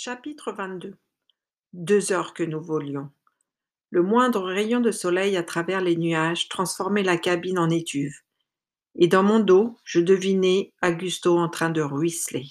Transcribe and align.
Chapitre 0.00 0.52
22 0.52 0.94
Deux 1.72 2.12
heures 2.12 2.32
que 2.32 2.44
nous 2.44 2.60
volions. 2.60 3.10
Le 3.90 4.00
moindre 4.00 4.44
rayon 4.44 4.78
de 4.78 4.92
soleil 4.92 5.36
à 5.36 5.42
travers 5.42 5.80
les 5.80 5.96
nuages 5.96 6.48
transformait 6.48 7.02
la 7.02 7.16
cabine 7.16 7.58
en 7.58 7.68
étuve, 7.68 8.14
et 8.94 9.08
dans 9.08 9.24
mon 9.24 9.40
dos, 9.40 9.76
je 9.82 9.98
devinais 9.98 10.72
Augusto 10.84 11.36
en 11.36 11.48
train 11.48 11.70
de 11.70 11.80
ruisseler. 11.80 12.46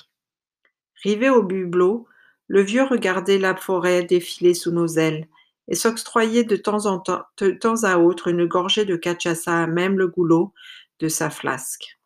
Rivé 1.02 1.30
au 1.30 1.42
bubelot, 1.42 2.06
le 2.48 2.62
vieux 2.62 2.84
regardait 2.84 3.40
la 3.40 3.56
forêt 3.56 4.04
défiler 4.04 4.54
sous 4.54 4.72
nos 4.72 4.98
ailes 4.98 5.30
et 5.70 5.76
s'octroyait 5.76 6.44
de 6.44 6.58
temps 6.58 6.86
en 6.86 7.00
temps, 7.00 7.24
de 7.38 7.52
temps 7.52 7.86
à 7.86 7.98
autre 7.98 8.28
une 8.28 8.46
gorgée 8.46 8.84
de 8.84 8.98
cachaça 8.98 9.64
à 9.64 9.68
même 9.68 9.98
le 9.98 10.10
goulot 10.10 10.54
de 11.00 11.08
sa 11.08 11.30
flasque. 11.30 11.98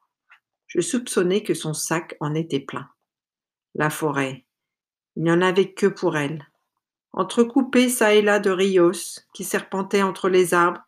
Je 0.67 0.81
soupçonnais 0.81 1.41
que 1.41 1.55
son 1.55 1.73
sac 1.73 2.15
en 2.19 2.35
était 2.35 2.59
plein. 2.59 2.87
La 3.73 3.89
forêt, 3.89 4.45
il 5.21 5.25
n'y 5.25 5.31
en 5.31 5.43
avait 5.43 5.71
que 5.71 5.85
pour 5.85 6.17
elle. 6.17 6.47
Entrecoupée 7.13 7.89
çà 7.89 8.15
et 8.15 8.23
là 8.23 8.39
de 8.39 8.49
rios 8.49 9.19
qui 9.35 9.43
serpentaient 9.43 10.01
entre 10.01 10.29
les 10.29 10.55
arbres, 10.55 10.81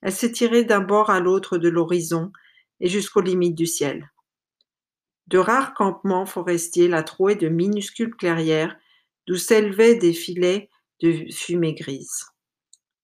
elle 0.00 0.12
s'étirait 0.12 0.62
d'un 0.62 0.78
bord 0.78 1.10
à 1.10 1.18
l'autre 1.18 1.58
de 1.58 1.68
l'horizon 1.68 2.30
et 2.78 2.88
jusqu'aux 2.88 3.20
limites 3.20 3.56
du 3.56 3.66
ciel. 3.66 4.08
De 5.26 5.38
rares 5.38 5.74
campements 5.74 6.24
forestiers 6.24 6.86
la 6.86 7.02
trouaient 7.02 7.34
de 7.34 7.48
minuscules 7.48 8.14
clairières 8.14 8.76
d'où 9.26 9.34
s'élevaient 9.34 9.96
des 9.96 10.12
filets 10.12 10.70
de 11.02 11.26
fumée 11.32 11.74
grise. 11.74 12.26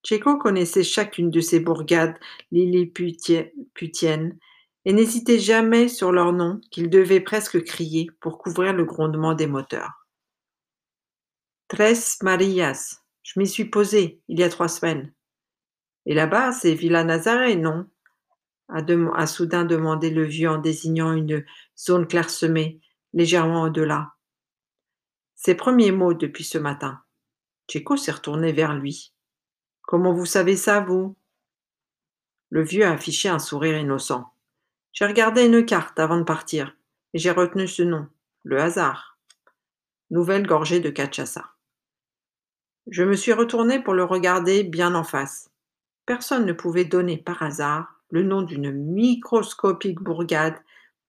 Tchéco 0.05 0.39
connaissait 0.39 0.85
chacune 0.85 1.31
de 1.31 1.41
ces 1.41 1.59
bourgades 1.59 2.17
lilliputiennes 2.53 4.39
et 4.85 4.93
n'hésitait 4.93 5.41
jamais 5.41 5.89
sur 5.89 6.13
leur 6.13 6.33
nom 6.33 6.61
qu'il 6.71 6.91
devait 6.91 7.19
presque 7.19 7.65
crier 7.65 8.09
pour 8.21 8.39
couvrir 8.39 8.73
le 8.73 8.85
grondement 8.85 9.35
des 9.35 9.49
moteurs. 9.49 10.06
Tres 11.69 12.23
Marías. 12.23 13.03
Je 13.25 13.41
m'y 13.41 13.47
suis 13.49 13.65
posé, 13.65 14.23
il 14.29 14.39
y 14.39 14.45
a 14.45 14.49
trois 14.49 14.69
semaines. 14.69 15.13
Et 16.05 16.15
là-bas, 16.15 16.53
c'est 16.53 16.75
Villa 16.75 17.03
Nazaré, 17.03 17.57
non? 17.57 17.91
A, 18.69 19.27
soudain 19.27 19.65
demandé 19.65 20.11
le 20.11 20.25
vieux 20.25 20.49
en 20.49 20.59
désignant 20.59 21.13
une 21.13 21.45
zone 21.77 22.07
clairsemée, 22.07 22.81
légèrement 23.15 23.63
au-delà. 23.63 24.13
Ses 25.35 25.57
premiers 25.57 25.91
mots 25.91 26.15
depuis 26.15 26.45
ce 26.45 26.57
matin. 26.57 27.03
Chico 27.69 27.97
s'est 27.97 28.13
retourné 28.13 28.53
vers 28.53 28.75
lui. 28.75 29.13
Comment 29.83 30.13
vous 30.13 30.25
savez 30.25 30.57
ça, 30.57 30.79
vous? 30.79 31.17
Le 32.51 32.63
vieux 32.63 32.87
a 32.87 32.93
affiché 32.93 33.29
un 33.29 33.41
sourire 33.41 33.77
innocent. 33.77 34.33
J'ai 34.93 35.07
regardé 35.07 35.47
une 35.47 35.67
carte 35.67 35.99
avant 35.99 36.19
de 36.19 36.23
partir, 36.23 36.77
et 37.13 37.19
j'ai 37.19 37.33
retenu 37.33 37.67
ce 37.67 37.83
nom, 37.83 38.07
le 38.45 38.61
hasard. 38.61 39.19
Nouvelle 40.11 40.47
gorgée 40.47 40.79
de 40.79 40.91
cachaça. 40.91 41.56
Je 42.89 43.03
me 43.03 43.17
suis 43.17 43.33
retourné 43.33 43.83
pour 43.83 43.95
le 43.95 44.05
regarder 44.05 44.63
bien 44.63 44.95
en 44.95 45.03
face. 45.03 45.51
Personne 46.07 46.47
ne 46.47 46.53
pouvait 46.53 46.85
donner 46.85 47.17
par 47.17 47.43
hasard 47.43 48.01
le 48.11 48.23
nom 48.23 48.43
d'une 48.43 48.71
microscopique 48.71 50.01
bourgade 50.01 50.57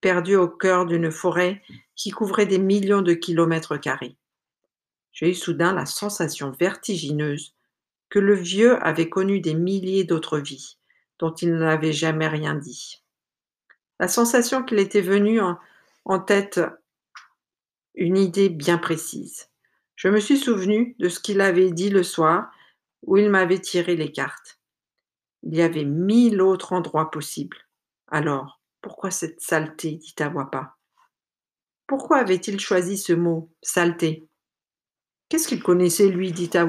perdue 0.02 0.36
au 0.36 0.48
cœur 0.48 0.88
d'une 0.88 1.12
forêt 1.12 1.62
qui 1.96 2.10
couvrait 2.10 2.48
des 2.48 2.58
millions 2.58 3.04
de 3.04 3.14
kilomètres 3.14 3.78
carrés. 3.78 4.16
J'ai 5.12 5.30
eu 5.30 5.36
soudain 5.36 5.74
la 5.74 5.86
sensation 5.86 6.52
vertigineuse 6.52 7.54
que 8.10 8.20
le 8.20 8.34
vieux 8.34 8.84
avait 8.84 9.10
connu 9.10 9.40
des 9.40 9.54
milliers 9.54 10.04
d'autres 10.04 10.40
vies, 10.40 10.78
dont 11.20 11.34
il 11.34 11.56
n'avait 11.56 11.94
jamais 11.94 12.28
rien 12.28 12.56
dit. 12.56 13.04
La 14.00 14.08
sensation 14.08 14.64
qu'il 14.64 14.80
était 14.80 15.02
venu 15.02 15.42
en, 15.42 15.60
en 16.06 16.20
tête 16.20 16.60
une 17.94 18.18
idée 18.18 18.50
bien 18.50 18.78
précise. 18.78 19.50
Je 19.98 20.10
me 20.10 20.20
suis 20.20 20.38
souvenu 20.38 20.96
de 21.00 21.10
ce 21.10 21.20
qu'il 21.20 21.42
avait 21.42 21.72
dit 21.72 21.90
le 21.90 22.04
soir 22.04 22.52
où 23.02 23.18
il 23.18 23.30
m'avait 23.30 23.60
tiré 23.60 23.96
les 23.96 24.12
cartes. 24.12 24.60
Il 25.42 25.56
y 25.56 25.62
avait 25.62 25.86
mille 25.86 26.40
autres 26.40 26.72
endroits 26.72 27.10
possibles. 27.10 27.58
Alors, 28.08 28.62
pourquoi 28.82 29.10
cette 29.10 29.42
saleté 29.42 29.96
dit 29.96 30.16
à. 30.20 30.76
Pourquoi 31.88 32.18
avait-il 32.18 32.60
choisi 32.60 32.98
ce 32.98 33.14
mot, 33.14 33.52
saleté? 33.64 34.28
Qu'est-ce 35.30 35.48
qu'il 35.48 35.64
connaissait, 35.64 36.10
lui, 36.10 36.32
dit 36.32 36.52
à. 36.56 36.68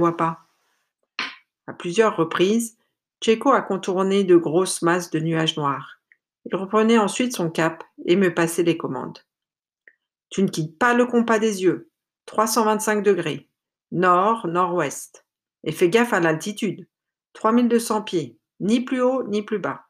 À 1.67 1.73
plusieurs 1.75 2.17
reprises, 2.17 2.79
Tchéco 3.21 3.51
a 3.51 3.61
contourné 3.61 4.25
de 4.25 4.37
grosses 4.37 4.81
masses 4.81 5.11
de 5.11 5.19
nuages 5.19 5.57
noirs. 5.59 6.01
Il 6.47 6.57
reprenait 6.57 6.99
ensuite 6.99 7.37
son 7.37 7.51
cap 7.51 7.85
et 8.07 8.17
me 8.17 8.35
passait 8.35 8.63
les 8.63 8.79
commandes. 8.79 9.19
Tu 10.31 10.43
ne 10.43 10.49
quittes 10.49 10.79
pas 10.79 10.95
le 10.95 11.05
compas 11.05 11.39
des 11.39 11.63
yeux. 11.63 11.91
325 12.29 13.03
degrés, 13.03 13.49
nord, 13.91 14.47
nord-ouest. 14.47 15.25
Et 15.65 15.73
fais 15.73 15.89
gaffe 15.89 16.13
à 16.13 16.21
l'altitude. 16.21 16.87
3200 17.33 18.03
pieds, 18.03 18.39
ni 18.61 18.81
plus 18.81 19.01
haut 19.01 19.25
ni 19.25 19.43
plus 19.43 19.59
bas. 19.59 19.87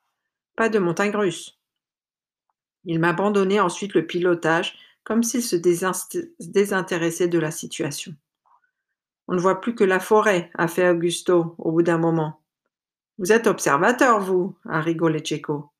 Pas 0.56 0.68
de 0.68 0.78
montagne 0.78 1.14
russe. 1.14 1.58
Il 2.84 3.00
m'abandonnait 3.00 3.60
ensuite 3.60 3.94
le 3.94 4.06
pilotage 4.06 4.78
comme 5.02 5.22
s'il 5.22 5.42
se 5.42 5.56
désintéressait 5.56 7.28
de 7.28 7.38
la 7.38 7.50
situation. 7.50 8.14
On 9.26 9.34
ne 9.34 9.40
voit 9.40 9.60
plus 9.60 9.74
que 9.74 9.84
la 9.84 10.00
forêt, 10.00 10.50
a 10.54 10.68
fait 10.68 10.88
Augusto 10.88 11.54
au 11.58 11.72
bout 11.72 11.82
d'un 11.82 11.98
moment. 11.98 12.40
Vous 13.18 13.32
êtes 13.32 13.46
observateur, 13.46 14.20
vous, 14.20 14.54
a 14.68 14.80
rigolé 14.80 15.20
Tchéco. 15.20 15.70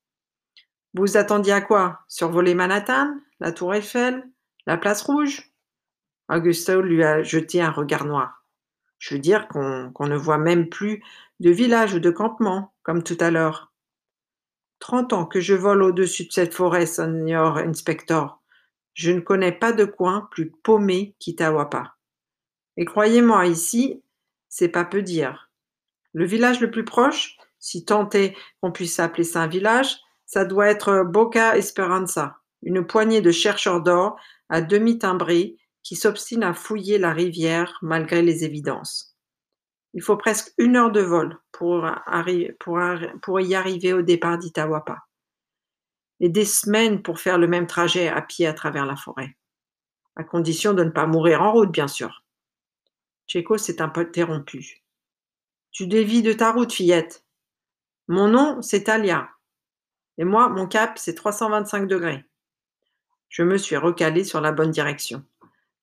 Vous 0.93 1.15
attendiez 1.15 1.53
à 1.53 1.61
quoi? 1.61 2.01
Survoler 2.07 2.53
Manhattan 2.53 3.15
La 3.39 3.51
Tour 3.51 3.73
Eiffel 3.73 4.27
La 4.65 4.77
Place 4.77 5.03
Rouge? 5.03 5.48
Augusto 6.29 6.81
lui 6.81 7.03
a 7.03 7.23
jeté 7.23 7.61
un 7.61 7.71
regard 7.71 8.05
noir. 8.05 8.45
Je 8.99 9.15
veux 9.15 9.19
dire 9.19 9.47
qu'on 9.47 10.07
ne 10.07 10.15
voit 10.15 10.37
même 10.37 10.69
plus 10.69 11.03
de 11.39 11.49
village 11.49 11.93
ou 11.93 11.99
de 11.99 12.11
campement, 12.11 12.73
comme 12.83 13.01
tout 13.01 13.17
à 13.19 13.31
l'heure. 13.31 13.71
Trente 14.79 15.13
ans 15.13 15.25
que 15.25 15.41
je 15.41 15.55
vole 15.55 15.83
au-dessus 15.83 16.25
de 16.25 16.31
cette 16.31 16.53
forêt, 16.53 16.85
Senior 16.85 17.57
Inspector. 17.57 18.41
Je 18.93 19.11
ne 19.11 19.21
connais 19.21 19.51
pas 19.51 19.71
de 19.71 19.85
coin 19.85 20.27
plus 20.31 20.51
paumé 20.51 21.15
qu'Itawapa. 21.19 21.95
Et 22.77 22.85
croyez-moi, 22.85 23.45
ici, 23.47 24.03
c'est 24.49 24.69
pas 24.69 24.85
peu 24.85 25.01
dire. 25.01 25.49
Le 26.13 26.25
village 26.25 26.59
le 26.59 26.71
plus 26.71 26.85
proche, 26.85 27.37
si 27.59 27.85
tant 27.85 28.09
est 28.11 28.35
qu'on 28.61 28.71
puisse 28.71 28.99
appeler 28.99 29.23
ça 29.23 29.41
un 29.41 29.47
village, 29.47 29.97
ça 30.25 30.45
doit 30.45 30.67
être 30.67 31.03
Boca 31.03 31.57
Esperanza, 31.57 32.37
une 32.61 32.85
poignée 32.85 33.21
de 33.21 33.31
chercheurs 33.31 33.81
d'or 33.81 34.19
à 34.49 34.61
demi 34.61 34.99
timbrés 34.99 35.57
qui 35.83 35.95
s'obstine 35.95 36.43
à 36.43 36.53
fouiller 36.53 36.97
la 36.97 37.13
rivière 37.13 37.77
malgré 37.81 38.21
les 38.21 38.43
évidences. 38.43 39.17
Il 39.93 40.01
faut 40.01 40.17
presque 40.17 40.53
une 40.57 40.75
heure 40.75 40.91
de 40.91 41.01
vol 41.01 41.39
pour, 41.51 41.85
y 43.41 43.55
arriver 43.55 43.93
au 43.93 44.01
départ 44.01 44.37
d'Itawapa, 44.37 44.99
et 46.19 46.29
des 46.29 46.45
semaines 46.45 47.01
pour 47.01 47.19
faire 47.19 47.37
le 47.37 47.47
même 47.47 47.67
trajet 47.67 48.07
à 48.07 48.21
pied 48.21 48.45
à 48.45 48.53
travers 48.53 48.85
la 48.85 48.95
forêt, 48.95 49.35
à 50.15 50.23
condition 50.23 50.73
de 50.73 50.83
ne 50.83 50.91
pas 50.91 51.07
mourir 51.07 51.41
en 51.41 51.51
route, 51.51 51.71
bien 51.71 51.87
sûr. 51.87 52.23
Tchéco 53.27 53.57
s'est 53.57 53.81
interrompu. 53.81 54.83
Tu 55.71 55.87
dévis 55.87 56.23
de 56.23 56.33
ta 56.33 56.51
route, 56.51 56.73
fillette. 56.73 57.23
Mon 58.07 58.27
nom, 58.27 58.61
c'est 58.61 58.85
Talia. 58.85 59.29
Et 60.17 60.23
moi, 60.23 60.49
mon 60.49 60.67
cap, 60.67 60.97
c'est 60.97 61.13
325 61.13 61.87
degrés. 61.87 62.25
Je 63.29 63.43
me 63.43 63.57
suis 63.57 63.77
recalé 63.77 64.23
sur 64.23 64.41
la 64.41 64.51
bonne 64.51 64.71
direction. 64.71 65.23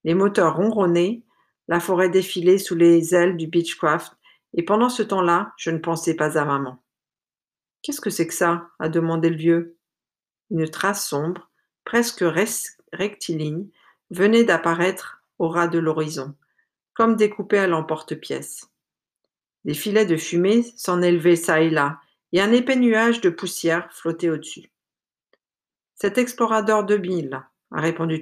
Les 0.07 0.15
moteurs 0.15 0.57
ronronnaient, 0.57 1.25
la 1.67 1.81
forêt 1.81 2.09
défilait 2.09 2.59
sous 2.59 2.77
les 2.77 3.15
ailes 3.15 3.37
du 3.37 3.49
Beechcraft, 3.49 4.17
et 4.55 4.63
pendant 4.63 4.89
ce 4.89 5.03
temps-là, 5.03 5.53
je 5.59 5.71
ne 5.71 5.79
pensais 5.79 6.15
pas 6.15 6.39
à 6.39 6.45
maman. 6.45 6.81
Qu'est-ce 7.83 8.01
que 8.01 8.09
c'est 8.09 8.29
que 8.29 8.33
ça? 8.33 8.71
a 8.79 8.89
demandé 8.89 9.29
le 9.31 9.37
vieux. 9.37 9.77
Une 10.53 10.71
trace 10.71 11.09
sombre, 11.09 11.51
presque 11.85 12.25
rectiligne, 12.93 13.67
venait 14.11 14.45
d'apparaître 14.45 15.25
au 15.41 15.49
ras 15.49 15.67
de 15.67 15.81
l'horizon, 15.81 16.37
comme 16.95 17.17
découpée 17.17 17.59
à 17.59 17.67
l'emporte-pièce. 17.67 18.71
Des 19.65 19.75
filets 19.75 20.07
de 20.07 20.17
fumée 20.17 20.63
s'en 20.77 21.03
élevaient 21.03 21.35
çà 21.35 21.61
et 21.63 21.71
là, 21.71 21.99
et 22.31 22.41
un 22.41 22.53
épais 22.53 22.77
nuage 22.77 23.21
de 23.23 23.29
poussière 23.29 23.93
flottait 23.93 24.31
au-dessus. 24.31 24.71
Cet 25.97 26.17
explorateur 26.17 26.85
de 26.85 26.97
mille, 26.97 27.43
a 27.73 27.81
répondu 27.81 28.21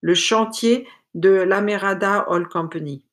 le 0.00 0.14
chantier 0.14 0.86
de 1.14 1.30
l'Amerada 1.30 2.30
Oil 2.30 2.48
Company. 2.48 3.04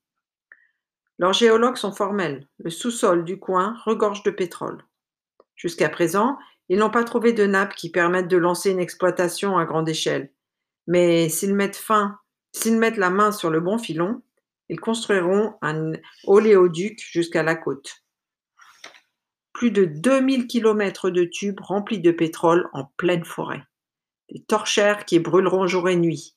Leurs 1.19 1.33
géologues 1.33 1.77
sont 1.77 1.91
formels. 1.91 2.47
Le 2.59 2.69
sous-sol 2.69 3.25
du 3.25 3.39
coin 3.39 3.75
regorge 3.85 4.23
de 4.23 4.31
pétrole. 4.31 4.83
Jusqu'à 5.55 5.89
présent, 5.89 6.38
ils 6.69 6.77
n'ont 6.77 6.91
pas 6.91 7.03
trouvé 7.03 7.33
de 7.33 7.45
nappe 7.45 7.75
qui 7.75 7.89
permette 7.89 8.27
de 8.27 8.38
lancer 8.38 8.71
une 8.71 8.79
exploitation 8.79 9.57
à 9.57 9.65
grande 9.65 9.89
échelle. 9.89 10.31
Mais 10.85 11.27
s'ils 11.29 11.55
mettent 11.55 11.75
fin, 11.75 12.19
s'ils 12.51 12.77
mettent 12.77 12.97
la 12.97 13.09
main 13.09 13.31
sur 13.31 13.49
le 13.49 13.59
bon 13.59 13.77
filon, 13.77 14.21
ils 14.69 14.79
construiront 14.79 15.55
un 15.61 15.94
oléoduc 16.25 16.99
jusqu'à 16.99 17.41
la 17.41 17.55
côte. 17.55 18.03
Plus 19.53 19.71
de 19.71 19.85
2000 19.85 20.45
kilomètres 20.45 21.09
de 21.09 21.23
tubes 21.23 21.59
remplis 21.59 21.99
de 21.99 22.11
pétrole 22.11 22.69
en 22.73 22.85
pleine 22.97 23.25
forêt. 23.25 23.63
Des 24.29 24.44
torchères 24.44 25.05
qui 25.05 25.19
brûleront 25.19 25.65
jour 25.65 25.89
et 25.89 25.95
nuit, 25.95 26.35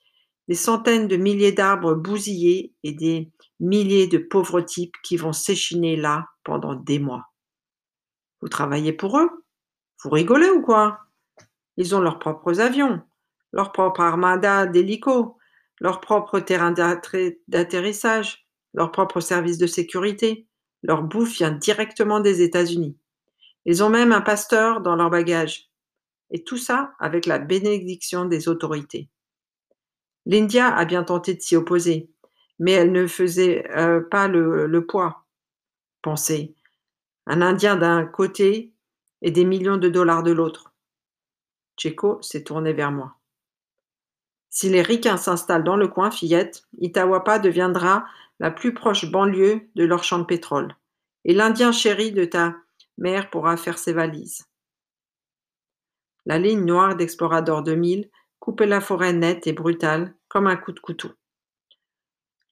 des 0.50 0.56
centaines 0.56 1.06
de 1.06 1.16
milliers 1.16 1.52
d'arbres 1.52 1.94
bousillés 1.94 2.74
et 2.82 2.90
des 2.90 3.30
milliers 3.60 4.08
de 4.08 4.18
pauvres 4.18 4.60
types 4.60 4.96
qui 5.04 5.16
vont 5.16 5.32
s'échiner 5.32 5.94
là 5.94 6.26
pendant 6.42 6.74
des 6.74 6.98
mois. 6.98 7.30
Vous 8.40 8.48
travaillez 8.48 8.92
pour 8.92 9.16
eux? 9.20 9.30
Vous 10.02 10.10
rigolez 10.10 10.50
ou 10.50 10.60
quoi? 10.60 11.02
Ils 11.76 11.94
ont 11.94 12.00
leurs 12.00 12.18
propres 12.18 12.58
avions, 12.58 13.00
leur 13.52 13.70
propre 13.70 14.00
armada 14.00 14.66
d'hélicos, 14.66 15.36
leur 15.78 16.00
propre 16.00 16.40
terrain 16.40 16.72
d'atterrissage, 17.46 18.44
leur 18.74 18.90
propre 18.90 19.20
service 19.20 19.56
de 19.56 19.68
sécurité. 19.68 20.48
Leur 20.82 21.04
bouffe 21.04 21.36
vient 21.36 21.52
directement 21.52 22.18
des 22.18 22.42
États-Unis. 22.42 22.98
Ils 23.66 23.84
ont 23.84 23.90
même 23.90 24.10
un 24.10 24.20
pasteur 24.20 24.80
dans 24.80 24.96
leur 24.96 25.10
bagage. 25.10 25.70
Et 26.32 26.42
tout 26.42 26.58
ça 26.58 26.94
avec 26.98 27.26
la 27.26 27.38
bénédiction 27.38 28.24
des 28.24 28.48
autorités. 28.48 29.08
L'India 30.30 30.68
a 30.68 30.84
bien 30.84 31.02
tenté 31.02 31.34
de 31.34 31.40
s'y 31.40 31.56
opposer, 31.56 32.08
mais 32.60 32.70
elle 32.70 32.92
ne 32.92 33.08
faisait 33.08 33.68
euh, 33.76 34.00
pas 34.00 34.28
le, 34.28 34.86
poids. 34.86 35.26
Pensez, 36.02 36.54
un 37.26 37.42
Indien 37.42 37.74
d'un 37.74 38.06
côté 38.06 38.72
et 39.22 39.32
des 39.32 39.44
millions 39.44 39.76
de 39.76 39.88
dollars 39.88 40.22
de 40.22 40.30
l'autre. 40.30 40.72
Tchéco 41.76 42.22
s'est 42.22 42.44
tourné 42.44 42.72
vers 42.72 42.92
moi. 42.92 43.16
Si 44.50 44.68
les 44.68 44.82
ricains 44.82 45.16
s'installent 45.16 45.64
dans 45.64 45.76
le 45.76 45.88
coin, 45.88 46.12
fillette, 46.12 46.62
Itawapa 46.78 47.40
deviendra 47.40 48.06
la 48.38 48.52
plus 48.52 48.72
proche 48.72 49.10
banlieue 49.10 49.68
de 49.74 49.84
leur 49.84 50.04
champ 50.04 50.20
de 50.20 50.24
pétrole. 50.26 50.76
Et 51.24 51.34
l'Indien 51.34 51.72
chéri 51.72 52.12
de 52.12 52.24
ta 52.24 52.54
mère 52.98 53.30
pourra 53.30 53.56
faire 53.56 53.78
ses 53.78 53.92
valises. 53.92 54.46
La 56.24 56.38
ligne 56.38 56.64
noire 56.64 56.94
d'Explorador 56.94 57.64
2000 57.64 58.08
coupait 58.38 58.66
la 58.66 58.80
forêt 58.80 59.12
nette 59.12 59.48
et 59.48 59.52
brutale 59.52 60.14
comme 60.30 60.46
un 60.46 60.56
coup 60.56 60.72
de 60.72 60.80
couteau. 60.80 61.10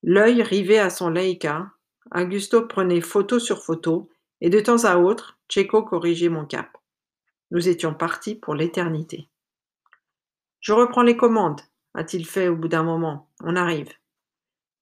L'œil 0.02 0.42
rivé 0.42 0.78
à 0.78 0.90
son 0.90 1.08
Leica, 1.08 1.72
Augusto 2.14 2.66
prenait 2.66 3.00
photo 3.00 3.38
sur 3.38 3.64
photo 3.64 4.10
et 4.40 4.50
de 4.50 4.60
temps 4.60 4.84
à 4.84 4.96
autre, 4.96 5.38
Checo 5.48 5.82
corrigeait 5.82 6.28
mon 6.28 6.44
cap. 6.44 6.76
Nous 7.50 7.68
étions 7.68 7.94
partis 7.94 8.34
pour 8.34 8.54
l'éternité. 8.54 9.30
Je 10.60 10.72
reprends 10.72 11.02
les 11.02 11.16
commandes, 11.16 11.62
a-t-il 11.94 12.26
fait 12.26 12.48
au 12.48 12.56
bout 12.56 12.68
d'un 12.68 12.82
moment. 12.82 13.30
On 13.42 13.56
arrive. 13.56 13.92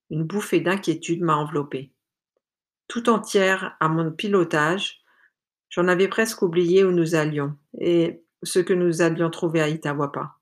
Une 0.09 0.23
bouffée 0.23 0.59
d'inquiétude 0.59 1.21
m'a 1.21 1.35
enveloppé. 1.35 1.91
Tout 2.87 3.09
entière 3.09 3.75
à 3.79 3.89
mon 3.89 4.11
pilotage, 4.11 5.01
j'en 5.69 5.87
avais 5.87 6.07
presque 6.07 6.41
oublié 6.41 6.83
où 6.83 6.91
nous 6.91 7.15
allions 7.15 7.55
et 7.79 8.23
ce 8.43 8.59
que 8.59 8.73
nous 8.73 9.01
allions 9.01 9.29
trouver 9.29 9.61
à 9.61 9.69
Itawapa. 9.69 10.37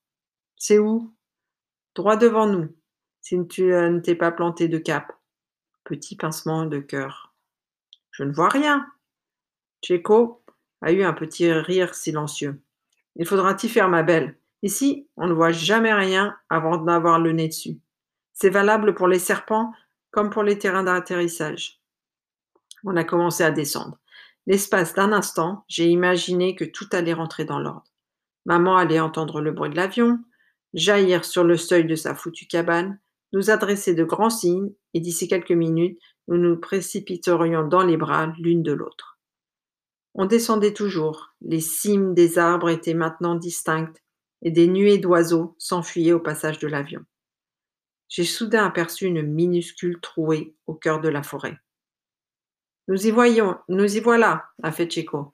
C'est 0.57 0.79
où? 0.79 1.14
Droit 1.95 2.17
devant 2.17 2.45
nous, 2.45 2.75
si 3.21 3.37
tu 3.47 3.73
euh, 3.73 3.89
ne 3.89 3.99
t'es 3.99 4.15
pas 4.15 4.31
planté 4.31 4.67
de 4.67 4.77
cap. 4.77 5.13
Petit 5.85 6.17
pincement 6.17 6.65
de 6.65 6.79
cœur. 6.79 7.33
Je 8.11 8.23
ne 8.23 8.33
vois 8.33 8.49
rien. 8.49 8.85
Checo 9.81 10.43
a 10.81 10.91
eu 10.91 11.03
un 11.03 11.13
petit 11.13 11.51
rire 11.51 11.95
silencieux. 11.95 12.61
Il 13.15 13.25
faudra 13.25 13.53
t'y 13.53 13.69
faire, 13.69 13.87
ma 13.87 14.03
belle. 14.03 14.37
Ici, 14.61 15.07
on 15.15 15.27
ne 15.27 15.33
voit 15.33 15.51
jamais 15.51 15.93
rien 15.93 16.35
avant 16.49 16.77
d'avoir 16.77 17.19
le 17.19 17.31
nez 17.31 17.47
dessus. 17.47 17.79
C'est 18.33 18.49
valable 18.49 18.93
pour 18.93 19.07
les 19.07 19.19
serpents 19.19 19.71
comme 20.11 20.29
pour 20.29 20.43
les 20.43 20.57
terrains 20.57 20.83
d'atterrissage. 20.83 21.79
On 22.83 22.97
a 22.97 23.03
commencé 23.03 23.43
à 23.43 23.51
descendre. 23.51 23.97
L'espace 24.47 24.93
d'un 24.93 25.13
instant, 25.13 25.63
j'ai 25.67 25.87
imaginé 25.87 26.55
que 26.55 26.65
tout 26.65 26.87
allait 26.91 27.13
rentrer 27.13 27.45
dans 27.45 27.59
l'ordre. 27.59 27.85
Maman 28.45 28.77
allait 28.77 28.99
entendre 28.99 29.41
le 29.41 29.51
bruit 29.51 29.69
de 29.69 29.75
l'avion, 29.75 30.19
jaillir 30.75 31.25
sur 31.25 31.43
le 31.43 31.57
seuil 31.57 31.85
de 31.85 31.95
sa 31.95 32.13
foutue 32.13 32.47
cabane, 32.47 32.99
nous 33.33 33.49
adresser 33.49 33.95
de 33.95 34.03
grands 34.03 34.29
signes, 34.29 34.71
et 34.93 34.99
d'ici 34.99 35.27
quelques 35.27 35.51
minutes, 35.51 35.99
nous 36.27 36.37
nous 36.37 36.57
précipiterions 36.57 37.67
dans 37.67 37.83
les 37.83 37.97
bras 37.97 38.33
l'une 38.39 38.61
de 38.61 38.71
l'autre. 38.71 39.19
On 40.13 40.25
descendait 40.25 40.73
toujours, 40.73 41.33
les 41.41 41.59
cimes 41.59 42.13
des 42.13 42.37
arbres 42.37 42.69
étaient 42.69 42.93
maintenant 42.93 43.35
distinctes, 43.35 44.01
et 44.41 44.51
des 44.51 44.67
nuées 44.67 44.97
d'oiseaux 44.97 45.55
s'enfuyaient 45.57 46.13
au 46.13 46.19
passage 46.19 46.59
de 46.59 46.67
l'avion. 46.67 47.01
J'ai 48.07 48.23
soudain 48.23 48.65
aperçu 48.65 49.05
une 49.05 49.23
minuscule 49.23 49.99
trouée 49.99 50.55
au 50.67 50.75
cœur 50.75 51.01
de 51.01 51.09
la 51.09 51.23
forêt. 51.23 51.57
Nous 52.87 53.07
y 53.07 53.11
voyons, 53.11 53.57
nous 53.67 53.97
y 53.97 53.99
voilà, 53.99 54.45
a 54.61 54.71
fait 54.71 54.89
Chico. 54.89 55.33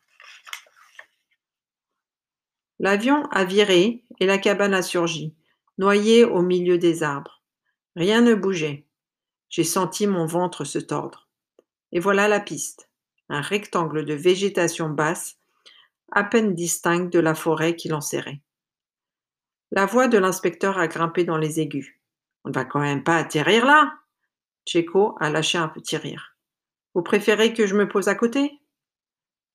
L'avion 2.81 3.28
a 3.30 3.45
viré 3.45 4.04
et 4.19 4.25
la 4.25 4.39
cabane 4.39 4.74
a 4.74 4.81
surgi, 4.81 5.36
noyée 5.78 6.25
au 6.25 6.42
milieu 6.42 6.80
des 6.80 7.04
arbres. 7.04 7.44
Rien 7.95 8.22
ne 8.22 8.33
bougeait. 8.33 8.88
J'ai 9.50 9.63
senti 9.63 10.07
mon 10.07 10.25
ventre 10.25 10.63
se 10.63 10.80
tordre. 10.80 11.30
Et 11.92 12.00
voilà 12.00 12.28
la 12.28 12.39
piste, 12.39 12.89
un 13.30 13.42
rectangle 13.42 14.04
de 14.04 14.16
végétation 14.16 14.89
basse, 14.89 15.38
à 16.12 16.24
peine 16.24 16.56
distinct 16.56 17.12
de 17.12 17.19
la 17.19 17.36
forêt 17.36 17.75
qui 17.75 17.88
l'enserrait. 17.88 18.42
La 19.69 19.86
voix 19.86 20.07
de 20.07 20.18
l'inspecteur 20.18 20.80
a 20.80 20.88
grimpé 20.88 21.24
dans 21.24 21.38
les 21.38 21.60
aigus. 21.60 22.01
On 22.45 22.50
ne 22.50 22.56
va 22.56 22.66
quand 22.66 22.80
même 22.80 23.04
pas 23.04 23.18
atterrir 23.18 23.63
là. 23.63 23.94
Checo 24.66 25.16
a 25.19 25.30
lâché 25.30 25.60
un 25.60 25.68
petit 25.68 25.98
rire. 25.98 26.36
Vous 26.95 27.04
préférez 27.04 27.54
que 27.54 27.68
je 27.68 27.75
me 27.75 27.88
pose 27.88 28.07
à 28.07 28.16
côté? 28.16 28.60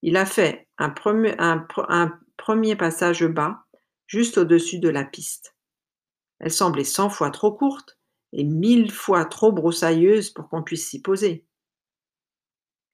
Il 0.03 0.17
a 0.17 0.27
fait 0.27 0.69
un 0.79 0.91
premier, 0.91 1.35
un, 1.41 1.67
premier 2.37 2.77
passage 2.77 3.25
bas, 3.25 3.65
juste 4.07 4.39
au-dessus 4.39 4.79
de 4.79 4.89
la 4.89 5.05
piste. 5.05 5.55
Elle 6.39 6.53
semblait 6.53 6.85
cent 6.85 7.11
fois 7.11 7.31
trop 7.31 7.53
courte 7.53 7.99
et 8.33 8.45
mille 8.45 8.91
fois 8.91 9.25
trop 9.25 9.53
broussailleuse 9.53 10.31
pour 10.31 10.49
qu'on 10.49 10.63
puisse 10.63 10.89
s'y 10.89 11.01
poser. 11.01 11.45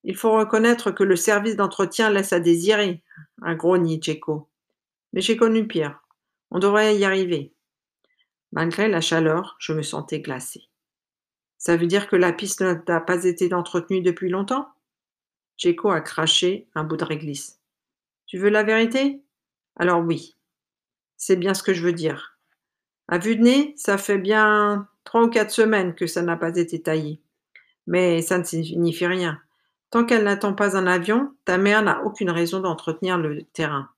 Il 0.05 0.17
faut 0.17 0.33
reconnaître 0.33 0.91
que 0.91 1.05
le 1.05 1.17
service 1.17 1.57
d'entretien 1.57 2.11
laisse 2.11 2.33
à 2.33 2.41
désirer, 2.41 3.03
un 3.41 3.55
gros 3.55 3.79
nid 3.79 4.01
Tchéco. 4.01 4.49
Mais 5.13 5.21
j'ai 5.21 5.37
connu 5.37 5.67
pire. 5.67 6.01
On 6.51 6.59
devrait 6.59 6.97
y 6.97 7.05
arriver. 7.05 7.53
Malgré 8.53 8.89
la 8.89 9.01
chaleur, 9.01 9.57
je 9.59 9.73
me 9.73 9.83
sentais 9.83 10.21
glacée. 10.21 10.69
Ça 11.59 11.77
veut 11.77 11.87
dire 11.87 12.09
que 12.09 12.17
la 12.17 12.33
piste 12.33 12.61
n'a 12.61 13.01
pas 13.01 13.25
été 13.25 13.53
entretenue 13.55 14.03
depuis 14.03 14.29
longtemps? 14.29 14.69
Tchéco 15.57 15.91
a 15.91 16.01
craché 16.01 16.69
un 16.75 16.85
bout 16.85 16.97
de 16.97 17.05
réglisse. 17.05 17.61
Tu 18.27 18.39
veux 18.39 18.51
la 18.51 18.65
vérité? 18.65 19.23
Alors 19.77 20.01
oui, 20.01 20.37
c'est 21.17 21.37
bien 21.37 21.55
ce 21.55 21.63
que 21.63 21.75
je 21.75 21.83
veux 21.83 21.93
dire. 21.93 22.39
À 23.09 23.19
vue 23.19 23.37
de 23.37 23.43
nez, 23.43 23.75
ça 23.77 23.99
fait 23.99 24.19
bien 24.19 24.89
trois 25.05 25.25
ou 25.25 25.29
quatre 25.29 25.51
semaines 25.51 25.95
que 25.95 26.07
ça 26.07 26.23
n'a 26.23 26.37
pas 26.37 26.57
été 26.57 26.83
taillé. 26.83 27.21
Mais 27.87 28.23
ça 28.23 28.39
ne 28.39 28.45
signifie 28.45 29.07
rien. 29.07 29.41
Tant 29.91 30.05
qu'elle 30.05 30.25
n'attend 30.25 30.55
pas 30.55 30.77
un 30.77 30.87
avion, 30.87 31.35
ta 31.45 31.59
mère 31.59 31.83
n'a 31.83 32.03
aucune 32.05 32.31
raison 32.31 32.61
d'entretenir 32.61 33.19
le 33.19 33.43
terrain. 33.43 33.91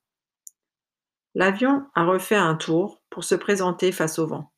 L'avion 1.35 1.87
a 1.95 2.05
refait 2.05 2.37
un 2.37 2.55
tour 2.55 3.03
pour 3.11 3.25
se 3.25 3.35
présenter 3.35 3.93
face 3.93 4.19
au 4.19 4.27
vent. 4.27 4.53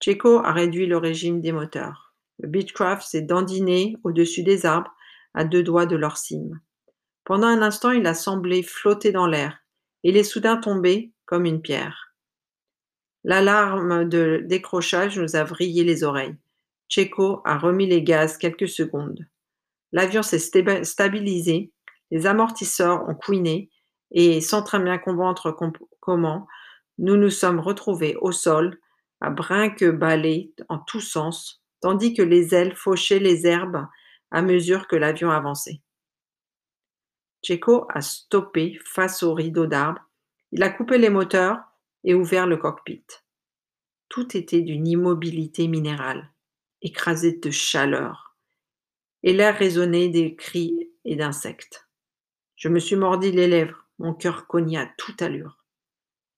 Checo 0.00 0.38
a 0.38 0.52
réduit 0.52 0.86
le 0.86 0.96
régime 0.96 1.40
des 1.40 1.52
moteurs. 1.52 2.14
Le 2.38 2.48
Beechcraft 2.48 3.06
s'est 3.06 3.22
dandiné 3.22 3.96
au-dessus 4.02 4.42
des 4.42 4.66
arbres 4.66 4.94
à 5.34 5.44
deux 5.44 5.62
doigts 5.62 5.86
de 5.86 5.96
leur 5.96 6.16
cime. 6.16 6.60
Pendant 7.24 7.46
un 7.46 7.62
instant, 7.62 7.90
il 7.90 8.06
a 8.06 8.14
semblé 8.14 8.62
flotter 8.62 9.12
dans 9.12 9.26
l'air, 9.26 9.61
il 10.02 10.16
est 10.16 10.24
soudain 10.24 10.56
tombé 10.56 11.12
comme 11.26 11.44
une 11.44 11.62
pierre. 11.62 12.14
L'alarme 13.24 14.08
de 14.08 14.42
décrochage 14.44 15.18
nous 15.18 15.36
a 15.36 15.44
vrillé 15.44 15.84
les 15.84 16.02
oreilles. 16.02 16.36
Checo 16.88 17.40
a 17.44 17.56
remis 17.56 17.86
les 17.86 18.02
gaz 18.02 18.36
quelques 18.36 18.68
secondes. 18.68 19.26
L'avion 19.92 20.22
s'est 20.22 20.38
stabilisé, 20.84 21.72
les 22.10 22.26
amortisseurs 22.26 23.08
ont 23.08 23.14
couiné 23.14 23.70
et, 24.10 24.40
sans 24.40 24.62
très 24.62 24.78
bien 24.78 24.98
comprendre 24.98 25.56
comment, 26.00 26.46
nous 26.98 27.16
nous 27.16 27.30
sommes 27.30 27.60
retrouvés 27.60 28.16
au 28.20 28.32
sol, 28.32 28.78
à 29.20 29.30
brinque-ballets 29.30 30.52
en 30.68 30.78
tous 30.78 31.00
sens, 31.00 31.62
tandis 31.80 32.12
que 32.12 32.22
les 32.22 32.54
ailes 32.54 32.74
fauchaient 32.74 33.18
les 33.18 33.46
herbes 33.46 33.86
à 34.30 34.42
mesure 34.42 34.88
que 34.88 34.96
l'avion 34.96 35.30
avançait. 35.30 35.80
Checo 37.42 37.86
a 37.88 38.00
stoppé 38.00 38.78
face 38.84 39.22
au 39.22 39.34
rideau 39.34 39.66
d'arbres. 39.66 40.02
Il 40.52 40.62
a 40.62 40.70
coupé 40.70 40.98
les 40.98 41.10
moteurs 41.10 41.58
et 42.04 42.14
ouvert 42.14 42.46
le 42.46 42.56
cockpit. 42.56 43.04
Tout 44.08 44.36
était 44.36 44.60
d'une 44.60 44.86
immobilité 44.86 45.66
minérale, 45.66 46.30
écrasé 46.82 47.32
de 47.32 47.50
chaleur, 47.50 48.36
et 49.22 49.32
l'air 49.32 49.56
résonnait 49.56 50.08
des 50.08 50.36
cris 50.36 50.90
et 51.04 51.16
d'insectes. 51.16 51.88
Je 52.56 52.68
me 52.68 52.78
suis 52.78 52.96
mordi 52.96 53.32
les 53.32 53.48
lèvres, 53.48 53.86
mon 53.98 54.14
cœur 54.14 54.46
cognait 54.46 54.78
à 54.78 54.92
toute 54.98 55.22
allure. 55.22 55.64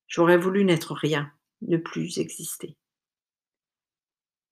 J'aurais 0.07 0.39
voulu 0.39 0.65
n'être 0.65 0.95
rien, 0.95 1.31
ne 1.63 1.77
plus 1.77 2.19
exister. 2.19 2.77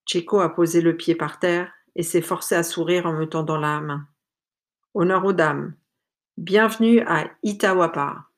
Checo 0.06 0.40
a 0.40 0.48
posé 0.48 0.80
le 0.80 0.96
pied 0.96 1.14
par 1.14 1.38
terre 1.38 1.72
et 1.94 2.02
s'est 2.02 2.22
forcé 2.22 2.54
à 2.54 2.62
sourire 2.62 3.06
en 3.06 3.12
me 3.12 3.26
tendant 3.26 3.58
la 3.58 3.80
main. 3.80 4.08
Honneur 4.94 5.24
aux 5.24 5.32
dames, 5.32 5.76
Bienvenue 6.38 7.00
à 7.06 7.30
Itawapa. 7.42 8.31